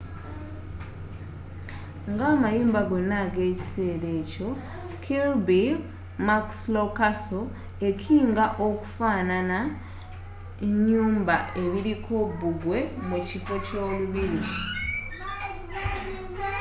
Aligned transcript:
nga 2.11 2.25
amayumba 2.33 2.81
gonnna 2.89 3.15
ag'ekisser 3.25 4.01
akyo 4.17 4.47
kirby 5.03 5.61
muxloe 6.27 6.91
castle 6.99 7.45
ekinga 7.89 8.45
kufaanana 8.59 9.59
nyumba 10.87 11.35
ebiriko 11.63 12.15
bbugwe 12.29 12.77
mukifo 13.07 13.55
ky'olubiri 13.65 14.41